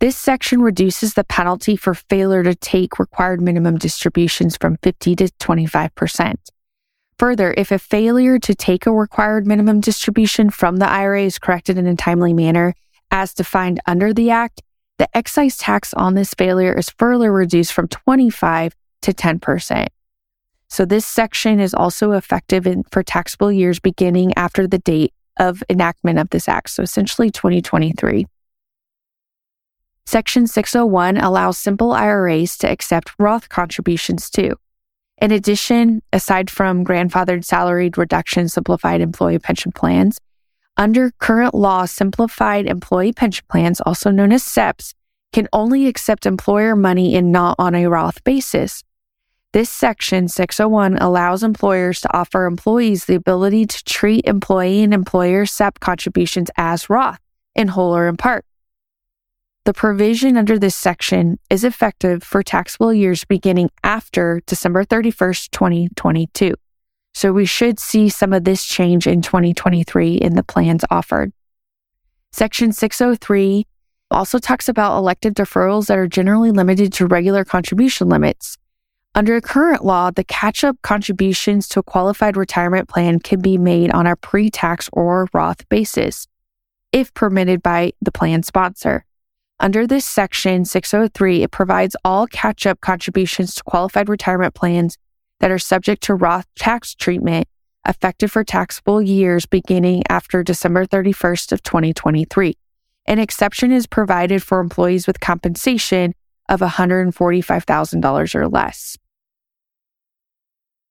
This 0.00 0.16
section 0.16 0.62
reduces 0.62 1.14
the 1.14 1.24
penalty 1.24 1.74
for 1.74 1.92
failure 1.92 2.44
to 2.44 2.54
take 2.54 3.00
required 3.00 3.42
minimum 3.42 3.78
distributions 3.78 4.56
from 4.56 4.76
50 4.76 5.16
to 5.16 5.24
25%. 5.24 6.34
Further, 7.18 7.52
if 7.56 7.72
a 7.72 7.80
failure 7.80 8.38
to 8.38 8.54
take 8.54 8.86
a 8.86 8.92
required 8.92 9.44
minimum 9.44 9.80
distribution 9.80 10.50
from 10.50 10.76
the 10.76 10.88
IRA 10.88 11.24
is 11.24 11.40
corrected 11.40 11.76
in 11.78 11.88
a 11.88 11.96
timely 11.96 12.32
manner, 12.32 12.74
as 13.10 13.34
defined 13.34 13.80
under 13.86 14.14
the 14.14 14.30
Act, 14.30 14.62
the 14.98 15.08
excise 15.16 15.56
tax 15.56 15.92
on 15.94 16.14
this 16.14 16.32
failure 16.32 16.74
is 16.74 16.90
further 16.90 17.32
reduced 17.32 17.72
from 17.72 17.88
25 17.88 18.76
to 19.02 19.12
10%. 19.12 19.88
So 20.68 20.84
this 20.84 21.06
section 21.06 21.58
is 21.58 21.74
also 21.74 22.12
effective 22.12 22.68
in, 22.68 22.84
for 22.92 23.02
taxable 23.02 23.50
years 23.50 23.80
beginning 23.80 24.32
after 24.36 24.68
the 24.68 24.78
date 24.78 25.12
of 25.40 25.64
enactment 25.68 26.20
of 26.20 26.30
this 26.30 26.48
act, 26.48 26.70
so 26.70 26.84
essentially 26.84 27.32
2023. 27.32 28.26
Section 30.08 30.46
601 30.46 31.18
allows 31.18 31.58
simple 31.58 31.92
IRAs 31.92 32.56
to 32.56 32.66
accept 32.66 33.12
Roth 33.18 33.50
contributions 33.50 34.30
too. 34.30 34.54
In 35.20 35.30
addition, 35.32 36.00
aside 36.14 36.48
from 36.48 36.82
grandfathered 36.82 37.44
salaried 37.44 37.98
reduction 37.98 38.48
simplified 38.48 39.02
employee 39.02 39.38
pension 39.38 39.70
plans, 39.70 40.18
under 40.78 41.10
current 41.18 41.54
law, 41.54 41.84
simplified 41.84 42.64
employee 42.64 43.12
pension 43.12 43.44
plans, 43.50 43.82
also 43.82 44.10
known 44.10 44.32
as 44.32 44.42
SEPs, 44.42 44.94
can 45.34 45.46
only 45.52 45.86
accept 45.86 46.24
employer 46.24 46.74
money 46.74 47.14
and 47.14 47.30
not 47.30 47.56
on 47.58 47.74
a 47.74 47.86
Roth 47.86 48.24
basis. 48.24 48.82
This 49.52 49.68
section 49.68 50.28
601 50.28 50.96
allows 50.96 51.42
employers 51.42 52.00
to 52.00 52.16
offer 52.16 52.46
employees 52.46 53.04
the 53.04 53.14
ability 53.14 53.66
to 53.66 53.84
treat 53.84 54.24
employee 54.24 54.82
and 54.82 54.94
employer 54.94 55.44
SEP 55.44 55.80
contributions 55.80 56.48
as 56.56 56.88
Roth 56.88 57.20
in 57.54 57.68
whole 57.68 57.94
or 57.94 58.08
in 58.08 58.16
part. 58.16 58.46
The 59.68 59.74
provision 59.74 60.38
under 60.38 60.58
this 60.58 60.74
section 60.74 61.38
is 61.50 61.62
effective 61.62 62.22
for 62.22 62.42
taxable 62.42 62.94
years 62.94 63.26
beginning 63.26 63.68
after 63.84 64.40
December 64.46 64.82
31st, 64.82 65.50
2022. 65.50 66.54
So 67.12 67.34
we 67.34 67.44
should 67.44 67.78
see 67.78 68.08
some 68.08 68.32
of 68.32 68.44
this 68.44 68.64
change 68.64 69.06
in 69.06 69.20
2023 69.20 70.14
in 70.14 70.36
the 70.36 70.42
plans 70.42 70.86
offered. 70.90 71.34
Section 72.32 72.72
603 72.72 73.66
also 74.10 74.38
talks 74.38 74.70
about 74.70 74.96
elective 74.96 75.34
deferrals 75.34 75.88
that 75.88 75.98
are 75.98 76.08
generally 76.08 76.50
limited 76.50 76.90
to 76.94 77.06
regular 77.06 77.44
contribution 77.44 78.08
limits. 78.08 78.56
Under 79.14 79.38
current 79.42 79.84
law, 79.84 80.10
the 80.10 80.24
catch 80.24 80.64
up 80.64 80.80
contributions 80.80 81.68
to 81.68 81.80
a 81.80 81.82
qualified 81.82 82.38
retirement 82.38 82.88
plan 82.88 83.18
can 83.18 83.42
be 83.42 83.58
made 83.58 83.90
on 83.90 84.06
a 84.06 84.16
pre 84.16 84.48
tax 84.48 84.88
or 84.94 85.28
Roth 85.34 85.68
basis, 85.68 86.26
if 86.90 87.12
permitted 87.12 87.62
by 87.62 87.92
the 88.00 88.10
plan 88.10 88.42
sponsor. 88.42 89.04
Under 89.60 89.88
this 89.88 90.04
section 90.04 90.64
603, 90.64 91.42
it 91.42 91.50
provides 91.50 91.96
all 92.04 92.28
catch 92.28 92.64
up 92.64 92.80
contributions 92.80 93.56
to 93.56 93.64
qualified 93.64 94.08
retirement 94.08 94.54
plans 94.54 94.96
that 95.40 95.50
are 95.50 95.58
subject 95.58 96.02
to 96.04 96.14
Roth 96.14 96.46
tax 96.56 96.94
treatment 96.94 97.48
effective 97.86 98.30
for 98.30 98.44
taxable 98.44 99.02
years 99.02 99.46
beginning 99.46 100.04
after 100.08 100.42
December 100.42 100.84
31st 100.86 101.52
of 101.52 101.62
2023. 101.62 102.56
An 103.06 103.18
exception 103.18 103.72
is 103.72 103.86
provided 103.86 104.42
for 104.42 104.60
employees 104.60 105.06
with 105.06 105.18
compensation 105.18 106.12
of 106.48 106.60
$145,000 106.60 108.34
or 108.34 108.48
less. 108.48 108.96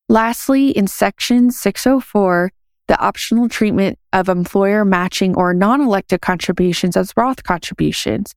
Lastly, 0.09 0.71
in 0.71 0.87
section 0.87 1.51
604, 1.51 2.51
the 2.87 2.99
optional 2.99 3.47
treatment 3.47 3.99
of 4.13 4.29
employer 4.29 4.83
matching 4.83 5.35
or 5.35 5.53
non-elected 5.53 6.21
contributions 6.21 6.97
as 6.97 7.13
Roth 7.15 7.43
contributions. 7.43 8.33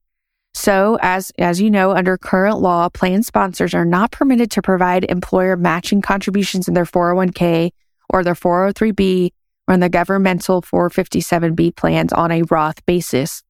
So, 0.53 0.97
as, 1.01 1.31
as 1.37 1.61
you 1.61 1.71
know, 1.71 1.91
under 1.91 2.17
current 2.17 2.59
law, 2.59 2.89
plan 2.89 3.23
sponsors 3.23 3.73
are 3.73 3.85
not 3.85 4.11
permitted 4.11 4.51
to 4.51 4.61
provide 4.61 5.05
employer 5.05 5.55
matching 5.55 6.01
contributions 6.01 6.67
in 6.67 6.73
their 6.73 6.85
401k 6.85 7.71
or 8.09 8.23
their 8.23 8.35
403b 8.35 9.31
or 9.67 9.73
in 9.73 9.79
the 9.79 9.89
governmental 9.89 10.61
457b 10.61 11.75
plans 11.75 12.11
on 12.11 12.31
a 12.31 12.43
Roth 12.43 12.85
basis. 12.85 13.43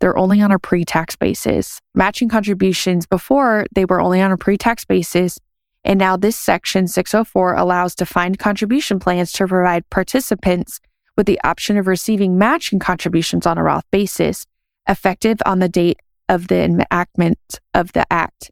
They're 0.00 0.18
only 0.18 0.40
on 0.40 0.52
a 0.52 0.58
pre 0.58 0.84
tax 0.84 1.16
basis. 1.16 1.80
Matching 1.94 2.28
contributions 2.28 3.06
before 3.06 3.66
they 3.74 3.84
were 3.84 4.00
only 4.00 4.20
on 4.20 4.32
a 4.32 4.36
pre 4.36 4.56
tax 4.56 4.84
basis. 4.84 5.38
And 5.84 5.98
now 5.98 6.16
this 6.16 6.36
section 6.36 6.88
604 6.88 7.54
allows 7.54 7.94
defined 7.94 8.38
contribution 8.38 8.98
plans 8.98 9.32
to 9.32 9.46
provide 9.46 9.88
participants 9.90 10.80
with 11.16 11.26
the 11.26 11.40
option 11.44 11.76
of 11.76 11.86
receiving 11.86 12.36
matching 12.36 12.78
contributions 12.78 13.46
on 13.46 13.58
a 13.58 13.62
Roth 13.62 13.84
basis, 13.90 14.44
effective 14.88 15.38
on 15.46 15.60
the 15.60 15.68
date 15.68 15.98
of 16.28 16.48
the 16.48 16.62
enactment 16.62 17.38
of 17.74 17.92
the 17.92 18.10
act. 18.12 18.50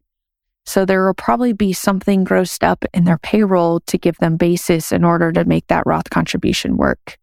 So 0.64 0.85
there 0.85 1.06
will 1.06 1.14
probably 1.14 1.52
be 1.52 1.73
something 1.73 2.25
grossed 2.25 2.64
up 2.64 2.85
in 2.92 3.04
their 3.04 3.18
payroll 3.18 3.80
to 3.87 3.99
give 3.99 4.16
them 4.18 4.37
basis 4.37 4.90
in 4.90 5.04
order 5.04 5.30
to 5.33 5.45
make 5.45 5.68
that 5.68 5.85
Roth 5.87 6.11
contribution 6.11 6.76
work. 6.76 7.18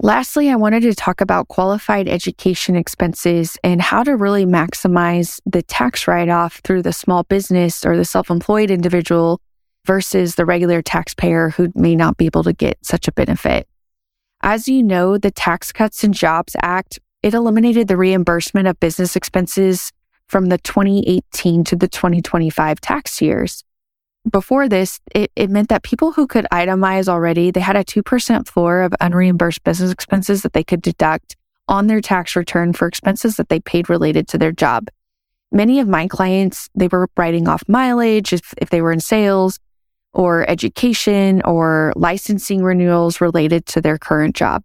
Lastly, 0.00 0.50
I 0.50 0.56
wanted 0.56 0.82
to 0.82 0.94
talk 0.94 1.20
about 1.20 1.48
qualified 1.48 2.08
education 2.08 2.76
expenses 2.76 3.56
and 3.64 3.80
how 3.80 4.02
to 4.04 4.16
really 4.16 4.44
maximize 4.44 5.40
the 5.46 5.62
tax 5.62 6.06
write 6.06 6.28
off 6.28 6.60
through 6.62 6.82
the 6.82 6.92
small 6.92 7.22
business 7.24 7.84
or 7.86 7.96
the 7.96 8.04
self 8.04 8.30
employed 8.30 8.70
individual 8.70 9.40
versus 9.86 10.34
the 10.34 10.44
regular 10.44 10.82
taxpayer 10.82 11.50
who 11.50 11.72
may 11.74 11.94
not 11.94 12.16
be 12.16 12.26
able 12.26 12.42
to 12.44 12.52
get 12.52 12.76
such 12.82 13.08
a 13.08 13.12
benefit. 13.12 13.68
As 14.42 14.68
you 14.68 14.82
know, 14.82 15.16
the 15.16 15.30
Tax 15.30 15.72
Cuts 15.72 16.04
and 16.04 16.12
Jobs 16.12 16.54
Act, 16.60 16.98
it 17.24 17.34
eliminated 17.34 17.88
the 17.88 17.96
reimbursement 17.96 18.68
of 18.68 18.78
business 18.80 19.16
expenses 19.16 19.92
from 20.28 20.46
the 20.46 20.58
2018 20.58 21.64
to 21.64 21.76
the 21.76 21.88
2025 21.88 22.80
tax 22.80 23.20
years 23.20 23.64
before 24.30 24.68
this, 24.68 25.00
it, 25.14 25.30
it 25.36 25.50
meant 25.50 25.68
that 25.68 25.82
people 25.82 26.12
who 26.12 26.26
could 26.26 26.46
itemize 26.52 27.08
already, 27.08 27.50
they 27.50 27.60
had 27.60 27.76
a 27.76 27.84
2% 27.84 28.48
floor 28.48 28.82
of 28.82 28.92
unreimbursed 29.00 29.62
business 29.64 29.90
expenses 29.90 30.42
that 30.42 30.52
they 30.52 30.64
could 30.64 30.82
deduct 30.82 31.36
on 31.68 31.86
their 31.86 32.00
tax 32.00 32.36
return 32.36 32.72
for 32.72 32.86
expenses 32.86 33.36
that 33.36 33.48
they 33.48 33.60
paid 33.60 33.88
related 33.88 34.28
to 34.28 34.38
their 34.38 34.52
job. 34.52 34.88
Many 35.52 35.78
of 35.78 35.88
my 35.88 36.08
clients, 36.08 36.68
they 36.74 36.88
were 36.88 37.08
writing 37.16 37.48
off 37.48 37.62
mileage 37.68 38.32
if, 38.32 38.54
if 38.58 38.70
they 38.70 38.82
were 38.82 38.92
in 38.92 39.00
sales 39.00 39.58
or 40.12 40.48
education 40.48 41.42
or 41.44 41.92
licensing 41.96 42.62
renewals 42.62 43.20
related 43.20 43.66
to 43.66 43.80
their 43.80 43.98
current 43.98 44.34
job. 44.34 44.62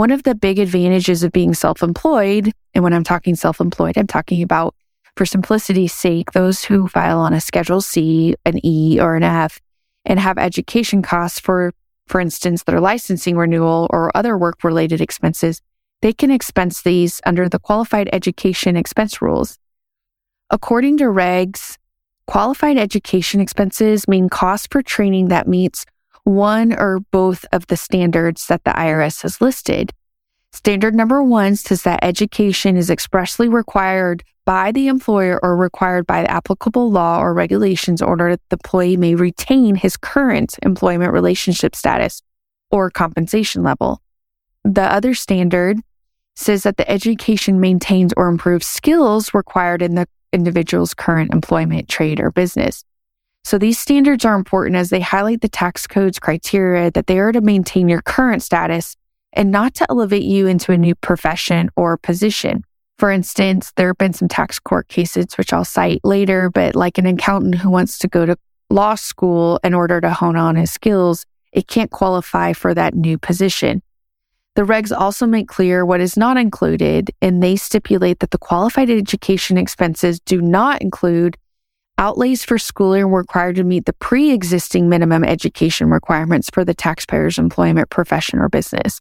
One 0.00 0.12
of 0.12 0.22
the 0.22 0.34
big 0.34 0.58
advantages 0.58 1.22
of 1.22 1.30
being 1.30 1.52
self 1.52 1.82
employed, 1.82 2.52
and 2.72 2.82
when 2.82 2.94
I'm 2.94 3.04
talking 3.04 3.34
self 3.34 3.60
employed, 3.60 3.98
I'm 3.98 4.06
talking 4.06 4.42
about 4.42 4.74
for 5.14 5.26
simplicity's 5.26 5.92
sake, 5.92 6.32
those 6.32 6.64
who 6.64 6.88
file 6.88 7.18
on 7.20 7.34
a 7.34 7.40
Schedule 7.42 7.82
C, 7.82 8.34
an 8.46 8.64
E, 8.64 8.98
or 8.98 9.14
an 9.14 9.22
F 9.22 9.60
and 10.06 10.18
have 10.18 10.38
education 10.38 11.02
costs 11.02 11.38
for, 11.38 11.74
for 12.06 12.18
instance, 12.18 12.62
their 12.62 12.80
licensing 12.80 13.36
renewal 13.36 13.88
or 13.90 14.10
other 14.16 14.38
work 14.38 14.64
related 14.64 15.02
expenses, 15.02 15.60
they 16.00 16.14
can 16.14 16.30
expense 16.30 16.80
these 16.80 17.20
under 17.26 17.46
the 17.46 17.58
qualified 17.58 18.08
education 18.10 18.78
expense 18.78 19.20
rules. 19.20 19.58
According 20.48 20.96
to 20.96 21.04
regs, 21.04 21.76
qualified 22.26 22.78
education 22.78 23.38
expenses 23.38 24.08
mean 24.08 24.30
costs 24.30 24.66
for 24.70 24.80
training 24.80 25.28
that 25.28 25.46
meets 25.46 25.84
one 26.30 26.72
or 26.72 27.00
both 27.10 27.44
of 27.52 27.66
the 27.66 27.76
standards 27.76 28.46
that 28.46 28.64
the 28.64 28.70
IRS 28.70 29.22
has 29.22 29.40
listed. 29.40 29.92
Standard 30.52 30.94
number 30.94 31.22
one 31.22 31.56
says 31.56 31.82
that 31.82 32.02
education 32.02 32.76
is 32.76 32.90
expressly 32.90 33.48
required 33.48 34.24
by 34.44 34.72
the 34.72 34.88
employer 34.88 35.38
or 35.42 35.56
required 35.56 36.06
by 36.06 36.22
the 36.22 36.30
applicable 36.30 36.90
law 36.90 37.20
or 37.20 37.34
regulations 37.34 38.00
in 38.00 38.08
order 38.08 38.30
that 38.30 38.40
the 38.48 38.56
employee 38.56 38.96
may 38.96 39.14
retain 39.14 39.74
his 39.74 39.96
current 39.96 40.56
employment 40.62 41.12
relationship 41.12 41.76
status 41.76 42.22
or 42.70 42.90
compensation 42.90 43.62
level. 43.62 44.00
The 44.64 44.92
other 44.92 45.14
standard 45.14 45.78
says 46.36 46.62
that 46.62 46.76
the 46.76 46.90
education 46.90 47.60
maintains 47.60 48.12
or 48.16 48.28
improves 48.28 48.66
skills 48.66 49.34
required 49.34 49.82
in 49.82 49.94
the 49.94 50.06
individual's 50.32 50.94
current 50.94 51.32
employment, 51.32 51.88
trade, 51.88 52.20
or 52.20 52.30
business. 52.30 52.84
So 53.44 53.58
these 53.58 53.78
standards 53.78 54.24
are 54.24 54.36
important 54.36 54.76
as 54.76 54.90
they 54.90 55.00
highlight 55.00 55.40
the 55.40 55.48
tax 55.48 55.86
code's 55.86 56.18
criteria 56.18 56.90
that 56.92 57.06
they 57.06 57.18
are 57.18 57.32
to 57.32 57.40
maintain 57.40 57.88
your 57.88 58.02
current 58.02 58.42
status 58.42 58.96
and 59.32 59.50
not 59.50 59.74
to 59.74 59.86
elevate 59.88 60.22
you 60.22 60.46
into 60.46 60.72
a 60.72 60.78
new 60.78 60.94
profession 60.94 61.70
or 61.76 61.96
position. 61.96 62.64
For 62.98 63.10
instance, 63.10 63.72
there 63.76 63.88
have 63.88 63.98
been 63.98 64.12
some 64.12 64.28
tax 64.28 64.58
court 64.58 64.88
cases, 64.88 65.38
which 65.38 65.52
I'll 65.52 65.64
cite 65.64 66.00
later, 66.04 66.50
but 66.50 66.74
like 66.74 66.98
an 66.98 67.06
accountant 67.06 67.54
who 67.54 67.70
wants 67.70 67.98
to 68.00 68.08
go 68.08 68.26
to 68.26 68.36
law 68.68 68.94
school 68.94 69.58
in 69.64 69.72
order 69.74 70.00
to 70.00 70.10
hone 70.10 70.36
on 70.36 70.56
his 70.56 70.70
skills, 70.70 71.24
it 71.52 71.66
can't 71.66 71.90
qualify 71.90 72.52
for 72.52 72.74
that 72.74 72.94
new 72.94 73.18
position. 73.18 73.82
The 74.54 74.62
regs 74.62 74.96
also 74.96 75.26
make 75.26 75.48
clear 75.48 75.86
what 75.86 76.00
is 76.00 76.16
not 76.16 76.36
included, 76.36 77.10
and 77.22 77.42
they 77.42 77.56
stipulate 77.56 78.18
that 78.18 78.32
the 78.32 78.38
qualified 78.38 78.90
education 78.90 79.56
expenses 79.56 80.20
do 80.20 80.42
not 80.42 80.82
include 80.82 81.36
outlays 82.00 82.42
for 82.42 82.58
schooling 82.58 83.10
were 83.10 83.20
required 83.20 83.56
to 83.56 83.62
meet 83.62 83.84
the 83.84 83.92
pre 83.92 84.32
existing 84.32 84.88
minimum 84.88 85.22
education 85.22 85.90
requirements 85.90 86.48
for 86.52 86.64
the 86.64 86.74
taxpayer's 86.74 87.38
employment, 87.38 87.90
profession, 87.90 88.40
or 88.40 88.48
business. 88.48 89.00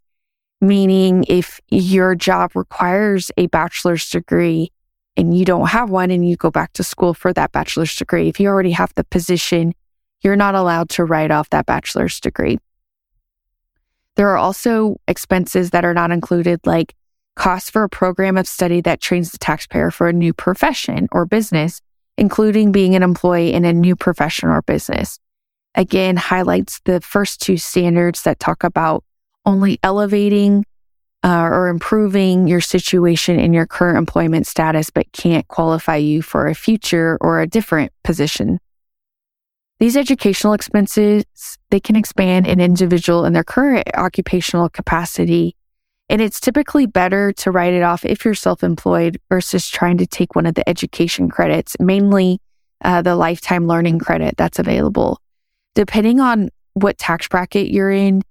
Meaning, 0.61 1.23
if 1.29 1.61
your 1.69 2.13
job 2.13 2.51
requires 2.55 3.31
a 3.37 3.47
bachelor's 3.47 4.07
degree 4.09 4.71
and 5.15 5.35
you 5.35 5.45
don't 5.45 5.69
have 5.69 5.89
one 5.89 6.11
and 6.11 6.27
you 6.27 6.35
go 6.35 6.51
back 6.51 6.73
to 6.73 6.83
school 6.83 7.13
for 7.13 7.31
that 7.33 7.53
bachelor's 7.53 7.95
degree, 7.95 8.27
if 8.27 8.39
you 8.39 8.49
already 8.49 8.71
have 8.71 8.93
the 8.95 9.05
position, 9.05 9.73
you're 10.21 10.35
not 10.35 10.55
allowed 10.55 10.89
to 10.89 11.05
write 11.05 11.31
off 11.31 11.49
that 11.51 11.65
bachelor's 11.65 12.19
degree. 12.19 12.59
There 14.17 14.27
are 14.27 14.37
also 14.37 14.97
expenses 15.07 15.69
that 15.69 15.85
are 15.85 15.93
not 15.93 16.11
included, 16.11 16.59
like 16.65 16.93
costs 17.37 17.69
for 17.69 17.83
a 17.83 17.89
program 17.89 18.35
of 18.35 18.45
study 18.45 18.81
that 18.81 18.99
trains 18.99 19.31
the 19.31 19.37
taxpayer 19.37 19.91
for 19.91 20.09
a 20.09 20.13
new 20.13 20.33
profession 20.33 21.07
or 21.13 21.25
business, 21.25 21.81
including 22.19 22.71
being 22.71 22.95
an 22.95 23.03
employee 23.03 23.53
in 23.53 23.63
a 23.65 23.73
new 23.73 23.95
profession 23.95 24.49
or 24.49 24.61
business. 24.61 25.19
Again, 25.75 26.17
highlights 26.17 26.81
the 26.83 26.99
first 26.99 27.41
two 27.41 27.57
standards 27.57 28.23
that 28.23 28.39
talk 28.39 28.63
about 28.63 29.03
only 29.45 29.79
elevating 29.83 30.65
uh, 31.23 31.47
or 31.51 31.67
improving 31.67 32.47
your 32.47 32.61
situation 32.61 33.39
in 33.39 33.53
your 33.53 33.65
current 33.65 33.97
employment 33.97 34.47
status, 34.47 34.89
but 34.89 35.11
can't 35.11 35.47
qualify 35.47 35.95
you 35.95 36.21
for 36.21 36.47
a 36.47 36.55
future 36.55 37.17
or 37.21 37.39
a 37.39 37.47
different 37.47 37.91
position. 38.03 38.59
These 39.79 39.95
educational 39.95 40.53
expenses, 40.53 41.23
they 41.69 41.79
can 41.79 41.95
expand 41.95 42.47
an 42.47 42.59
individual 42.59 43.23
in 43.25 43.31
their 43.31 43.45
current 43.45 43.87
occupational 43.95 44.67
capacity. 44.67 45.55
And 46.09 46.21
it's 46.21 46.39
typically 46.39 46.87
better 46.87 47.31
to 47.33 47.51
write 47.51 47.73
it 47.73 47.83
off 47.83 48.03
if 48.03 48.25
you're 48.25 48.33
self 48.33 48.63
employed 48.63 49.19
versus 49.29 49.69
trying 49.69 49.97
to 49.99 50.07
take 50.07 50.35
one 50.35 50.47
of 50.47 50.55
the 50.55 50.67
education 50.67 51.29
credits, 51.29 51.75
mainly 51.79 52.39
uh, 52.83 53.01
the 53.01 53.15
lifetime 53.15 53.67
learning 53.67 53.99
credit 53.99 54.35
that's 54.35 54.59
available. 54.59 55.21
Depending 55.75 56.19
on 56.19 56.49
what 56.73 56.97
tax 56.97 57.27
bracket 57.27 57.69
you're 57.69 57.91
in 57.91 58.23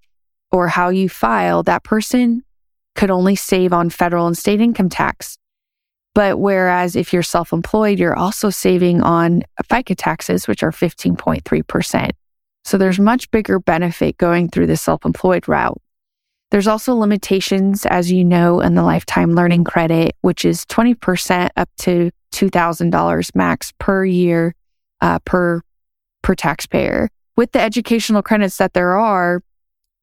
or 0.50 0.68
how 0.68 0.88
you 0.88 1.08
file, 1.08 1.62
that 1.62 1.84
person 1.84 2.42
could 2.96 3.10
only 3.10 3.36
save 3.36 3.72
on 3.72 3.90
federal 3.90 4.26
and 4.26 4.36
state 4.36 4.60
income 4.60 4.88
tax. 4.88 5.38
But 6.14 6.40
whereas 6.40 6.96
if 6.96 7.12
you're 7.12 7.22
self 7.22 7.52
employed, 7.52 8.00
you're 8.00 8.18
also 8.18 8.50
saving 8.50 9.02
on 9.02 9.44
FICA 9.62 9.94
taxes, 9.96 10.48
which 10.48 10.64
are 10.64 10.72
15.3%. 10.72 12.10
So 12.64 12.76
there's 12.76 12.98
much 12.98 13.30
bigger 13.30 13.60
benefit 13.60 14.18
going 14.18 14.48
through 14.48 14.66
the 14.66 14.76
self 14.76 15.04
employed 15.04 15.46
route. 15.46 15.80
There's 16.50 16.66
also 16.66 16.94
limitations, 16.94 17.84
as 17.86 18.10
you 18.10 18.24
know, 18.24 18.60
in 18.60 18.74
the 18.74 18.82
lifetime 18.82 19.34
learning 19.34 19.64
credit, 19.64 20.16
which 20.22 20.44
is 20.44 20.64
20% 20.64 21.50
up 21.56 21.68
to 21.80 22.10
$2,000 22.32 23.34
max 23.34 23.72
per 23.78 24.04
year 24.04 24.54
uh, 25.00 25.18
per, 25.20 25.62
per 26.22 26.34
taxpayer. 26.34 27.10
With 27.36 27.52
the 27.52 27.60
educational 27.60 28.22
credits 28.22 28.56
that 28.56 28.72
there 28.72 28.98
are, 28.98 29.42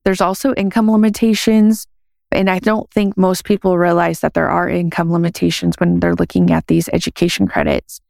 there's 0.04 0.22
also 0.22 0.54
income 0.54 0.90
limitations 0.90 1.88
and 2.36 2.50
I 2.50 2.60
don't 2.60 2.90
think 2.92 3.18
most 3.18 3.46
people 3.46 3.78
realize 3.78 4.20
that 4.20 4.34
there 4.34 4.50
are 4.50 4.68
income 4.68 5.12
limitations 5.12 5.76
when 5.78 6.00
they're 6.00 6.16
looking 6.16 6.52
at 6.52 6.68
these 6.68 6.90
education 6.90 7.48
credits. 7.48 8.02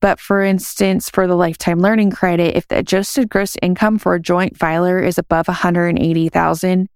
But 0.00 0.20
for 0.20 0.42
instance, 0.42 1.10
for 1.10 1.26
the 1.26 1.34
lifetime 1.34 1.80
learning 1.80 2.12
credit, 2.12 2.56
if 2.56 2.68
the 2.68 2.78
adjusted 2.78 3.28
gross 3.28 3.56
income 3.62 3.98
for 3.98 4.14
a 4.14 4.20
joint 4.20 4.56
filer 4.56 4.98
is 5.00 5.18
above 5.18 5.48
180,000, 5.48 6.88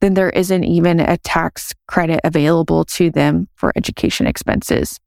then 0.00 0.14
there 0.14 0.30
isn't 0.30 0.64
even 0.64 1.00
a 1.00 1.18
tax 1.18 1.72
credit 1.86 2.20
available 2.24 2.84
to 2.84 3.10
them 3.10 3.48
for 3.54 3.72
education 3.76 4.26
expenses. 4.26 5.00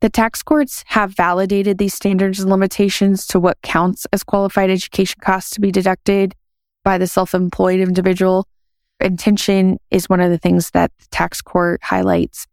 The 0.00 0.10
tax 0.10 0.42
courts 0.42 0.82
have 0.88 1.14
validated 1.14 1.78
these 1.78 1.94
standards 1.94 2.40
and 2.40 2.50
limitations 2.50 3.26
to 3.28 3.40
what 3.40 3.60
counts 3.62 4.06
as 4.12 4.24
qualified 4.24 4.70
education 4.70 5.20
costs 5.22 5.50
to 5.52 5.60
be 5.60 5.70
deducted 5.70 6.34
by 6.84 6.96
the 6.96 7.06
self 7.06 7.34
employed 7.34 7.80
individual 7.80 8.46
intention 9.00 9.78
is 9.90 10.08
one 10.08 10.20
of 10.20 10.30
the 10.30 10.38
things 10.38 10.70
that 10.70 10.90
the 10.98 11.06
tax 11.10 11.40
court 11.42 11.82
highlights. 11.82 12.46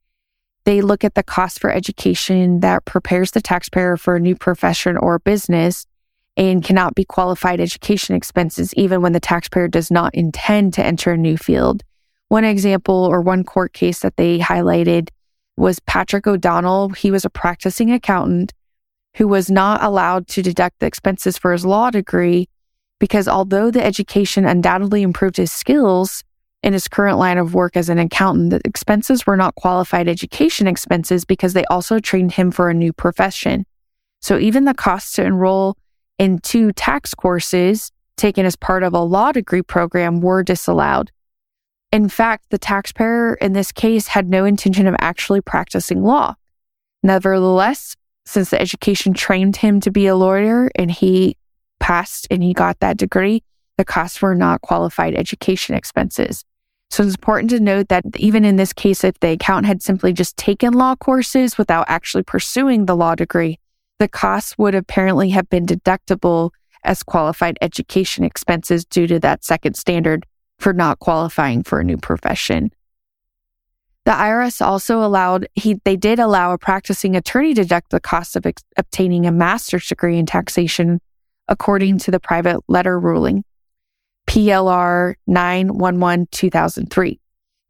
They 0.65 0.81
look 0.81 1.05
at 1.05 1.15
the 1.15 1.23
cost 1.23 1.59
for 1.59 1.71
education 1.71 2.59
that 2.59 2.83
prepares 2.83 3.31
the 3.31 3.41
taxpayer 3.41 3.95
for 3.95 4.17
a 4.17 4.19
new 4.19 4.35
profession 4.35 4.97
or 4.97 5.19
business 5.19 5.85
and 6.37 6.63
cannot 6.63 6.95
be 6.95 7.03
qualified 7.03 7.59
education 7.59 8.15
expenses, 8.15 8.73
even 8.75 9.01
when 9.01 9.11
the 9.11 9.19
taxpayer 9.19 9.67
does 9.67 9.91
not 9.91 10.13
intend 10.13 10.73
to 10.75 10.85
enter 10.85 11.11
a 11.11 11.17
new 11.17 11.35
field. 11.35 11.83
One 12.29 12.45
example 12.45 13.05
or 13.05 13.21
one 13.21 13.43
court 13.43 13.73
case 13.73 13.99
that 13.99 14.15
they 14.15 14.37
highlighted 14.37 15.09
was 15.57 15.79
Patrick 15.81 16.27
O'Donnell. 16.27 16.89
He 16.89 17.09
was 17.09 17.25
a 17.25 17.29
practicing 17.29 17.91
accountant 17.91 18.53
who 19.15 19.27
was 19.27 19.49
not 19.49 19.83
allowed 19.83 20.27
to 20.27 20.43
deduct 20.43 20.79
the 20.79 20.85
expenses 20.85 21.37
for 21.37 21.51
his 21.51 21.65
law 21.65 21.89
degree 21.89 22.47
because 22.99 23.27
although 23.27 23.71
the 23.71 23.83
education 23.83 24.45
undoubtedly 24.45 25.01
improved 25.01 25.37
his 25.37 25.51
skills, 25.51 26.23
in 26.63 26.73
his 26.73 26.87
current 26.87 27.17
line 27.17 27.37
of 27.37 27.53
work 27.53 27.77
as 27.77 27.87
an 27.89 27.99
accountant, 27.99 28.49
the 28.49 28.61
expenses 28.65 29.25
were 29.25 29.37
not 29.37 29.55
qualified 29.55 30.07
education 30.07 30.67
expenses 30.67 31.23
because 31.23 31.53
they 31.53 31.65
also 31.65 31.99
trained 31.99 32.33
him 32.33 32.51
for 32.51 32.69
a 32.69 32.73
new 32.73 32.91
profession. 32.91 33.65
So 34.21 34.37
even 34.37 34.65
the 34.65 34.73
cost 34.73 35.15
to 35.15 35.23
enroll 35.23 35.77
in 36.17 36.39
two 36.39 36.71
tax 36.71 37.13
courses 37.13 37.91
taken 38.15 38.45
as 38.45 38.55
part 38.55 38.83
of 38.83 38.93
a 38.93 38.99
law 38.99 39.31
degree 39.31 39.61
program 39.61 40.21
were 40.21 40.43
disallowed. 40.43 41.11
In 41.91 42.09
fact, 42.09 42.45
the 42.49 42.57
taxpayer 42.57 43.35
in 43.35 43.53
this 43.53 43.71
case 43.71 44.07
had 44.07 44.29
no 44.29 44.43
intention 44.43 44.87
of 44.87 44.95
actually 44.99 45.41
practicing 45.41 46.03
law. 46.03 46.35
Nevertheless, 47.03 47.95
since 48.25 48.49
the 48.49 48.59
education 48.59 49.13
trained 49.13 49.57
him 49.57 49.79
to 49.79 49.91
be 49.91 50.07
a 50.07 50.15
lawyer 50.15 50.69
and 50.75 50.91
he 50.91 51.37
passed 51.79 52.27
and 52.29 52.43
he 52.43 52.53
got 52.53 52.79
that 52.79 52.97
degree, 52.97 53.43
the 53.77 53.85
costs 53.85 54.21
were 54.21 54.35
not 54.35 54.61
qualified 54.61 55.15
education 55.15 55.75
expenses. 55.75 56.43
So 56.89 57.03
it's 57.03 57.15
important 57.15 57.49
to 57.51 57.59
note 57.59 57.89
that 57.89 58.03
even 58.15 58.43
in 58.43 58.55
this 58.55 58.73
case, 58.73 59.03
if 59.03 59.19
the 59.19 59.31
accountant 59.31 59.67
had 59.67 59.81
simply 59.81 60.13
just 60.13 60.35
taken 60.35 60.73
law 60.73 60.95
courses 60.95 61.57
without 61.57 61.85
actually 61.87 62.23
pursuing 62.23 62.85
the 62.85 62.95
law 62.95 63.15
degree, 63.15 63.59
the 63.99 64.07
costs 64.07 64.57
would 64.57 64.75
apparently 64.75 65.29
have 65.29 65.49
been 65.49 65.65
deductible 65.65 66.51
as 66.83 67.03
qualified 67.03 67.57
education 67.61 68.23
expenses 68.23 68.85
due 68.85 69.07
to 69.07 69.19
that 69.19 69.43
second 69.43 69.75
standard 69.75 70.25
for 70.59 70.73
not 70.73 70.99
qualifying 70.99 71.63
for 71.63 71.79
a 71.79 71.83
new 71.83 71.97
profession. 71.97 72.71
The 74.05 74.13
IRS 74.13 74.65
also 74.65 75.03
allowed, 75.03 75.47
he, 75.53 75.81
they 75.83 75.97
did 75.97 76.17
allow 76.17 76.53
a 76.53 76.57
practicing 76.57 77.15
attorney 77.15 77.53
to 77.55 77.63
deduct 77.63 77.91
the 77.91 77.99
cost 77.99 78.35
of 78.35 78.45
ex- 78.45 78.63
obtaining 78.77 79.25
a 79.25 79.31
master's 79.31 79.87
degree 79.87 80.17
in 80.17 80.25
taxation 80.25 81.01
according 81.49 81.97
to 81.99 82.11
the 82.11 82.19
private 82.19 82.61
letter 82.67 82.99
ruling. 82.99 83.43
PLR 84.27 85.15
911 85.27 86.27
2003. 86.31 87.19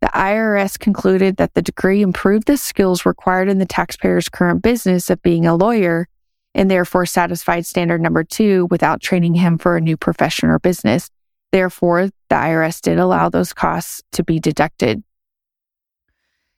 The 0.02 0.08
IRS 0.08 0.78
concluded 0.78 1.38
that 1.38 1.56
the 1.56 1.62
degree 1.62 2.02
improved 2.02 2.46
the 2.46 2.58
skills 2.58 3.06
required 3.06 3.50
in 3.50 3.58
the 3.58 3.66
taxpayer's 3.66 4.30
current 4.30 4.62
business 4.62 5.10
of 5.10 5.22
being 5.24 5.48
a 5.48 5.56
lawyer 5.56 6.08
and 6.54 6.70
therefore 6.70 7.06
satisfied 7.06 7.66
standard 7.66 8.02
number 8.02 8.24
two 8.24 8.68
without 8.70 9.02
training 9.02 9.36
him 9.36 9.58
for 9.58 9.78
a 9.78 9.82
new 9.82 9.98
profession 9.98 10.50
or 10.50 10.60
business. 10.60 11.10
Therefore, 11.52 12.08
the 12.08 12.36
IRS 12.36 12.82
did 12.82 13.00
allow 13.00 13.30
those 13.30 13.54
costs 13.54 14.02
to 14.14 14.24
be 14.24 14.40
deducted. 14.40 15.04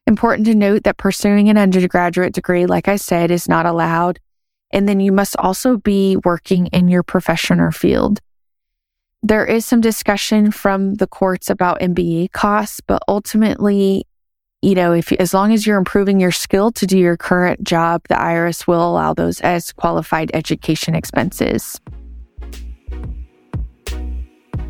Important 0.07 0.47
to 0.47 0.55
note 0.55 0.83
that 0.83 0.97
pursuing 0.97 1.49
an 1.49 1.57
undergraduate 1.57 2.33
degree, 2.33 2.65
like 2.65 2.87
I 2.87 2.95
said, 2.95 3.29
is 3.29 3.47
not 3.47 3.67
allowed. 3.67 4.19
And 4.71 4.89
then 4.89 4.99
you 4.99 5.11
must 5.11 5.35
also 5.37 5.77
be 5.77 6.17
working 6.25 6.67
in 6.67 6.87
your 6.87 7.03
profession 7.03 7.59
or 7.59 7.71
field. 7.71 8.19
There 9.21 9.45
is 9.45 9.65
some 9.65 9.81
discussion 9.81 10.51
from 10.51 10.95
the 10.95 11.07
courts 11.07 11.49
about 11.49 11.81
MBA 11.81 12.31
costs, 12.31 12.79
but 12.79 13.03
ultimately, 13.07 14.07
you 14.61 14.75
know, 14.75 14.91
if 14.91 15.11
as 15.13 15.33
long 15.33 15.53
as 15.53 15.65
you're 15.65 15.77
improving 15.77 16.19
your 16.19 16.31
skill 16.31 16.71
to 16.73 16.85
do 16.85 16.97
your 16.97 17.15
current 17.15 17.63
job, 17.63 18.01
the 18.09 18.15
IRS 18.15 18.67
will 18.67 18.85
allow 18.85 19.13
those 19.13 19.39
as 19.41 19.71
qualified 19.71 20.31
education 20.33 20.95
expenses. 20.95 21.79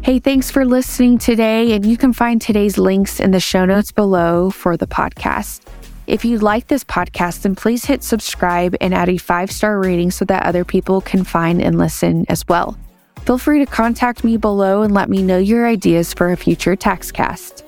Hey, 0.01 0.19
thanks 0.19 0.49
for 0.49 0.63
listening 0.63 1.17
today. 1.17 1.73
And 1.73 1.85
you 1.85 1.97
can 1.97 2.13
find 2.13 2.41
today's 2.41 2.77
links 2.77 3.19
in 3.19 3.31
the 3.31 3.39
show 3.39 3.65
notes 3.65 3.91
below 3.91 4.49
for 4.49 4.77
the 4.77 4.87
podcast. 4.87 5.61
If 6.07 6.23
you 6.23 6.39
like 6.39 6.67
this 6.67 6.83
podcast, 6.83 7.41
then 7.41 7.55
please 7.55 7.85
hit 7.85 8.03
subscribe 8.03 8.75
and 8.81 8.93
add 8.93 9.09
a 9.09 9.17
five 9.17 9.51
star 9.51 9.79
rating 9.79 10.11
so 10.11 10.25
that 10.25 10.45
other 10.45 10.63
people 10.63 11.01
can 11.01 11.23
find 11.23 11.61
and 11.61 11.77
listen 11.77 12.25
as 12.29 12.47
well. 12.47 12.77
Feel 13.25 13.37
free 13.37 13.59
to 13.59 13.65
contact 13.65 14.23
me 14.23 14.37
below 14.37 14.81
and 14.81 14.93
let 14.93 15.09
me 15.09 15.21
know 15.21 15.37
your 15.37 15.67
ideas 15.67 16.13
for 16.13 16.31
a 16.31 16.37
future 16.37 16.75
TaxCast. 16.75 17.63